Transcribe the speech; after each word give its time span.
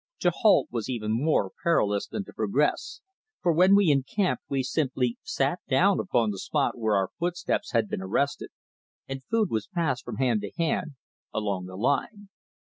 To 0.21 0.31
halt 0.31 0.69
was 0.71 0.89
even 0.89 1.11
more 1.11 1.51
perilous 1.61 2.07
than 2.07 2.25
to 2.25 2.33
progress, 2.33 3.01
for 3.43 3.53
when 3.53 3.75
we 3.75 3.91
encamped 3.91 4.41
we 4.49 4.63
simply 4.63 5.19
sat 5.21 5.59
down 5.69 5.99
upon 5.99 6.31
the 6.31 6.39
spot 6.39 6.75
where 6.75 6.95
our 6.95 7.11
footsteps 7.19 7.71
had 7.73 7.87
been 7.87 8.01
arrested, 8.01 8.49
and 9.07 9.23
food 9.23 9.51
was 9.51 9.67
passed 9.67 10.03
from 10.03 10.15
hand 10.15 10.41
to 10.41 10.51
hand 10.57 10.95
along 11.33 11.67
the 11.67 11.75
line. 11.75 12.29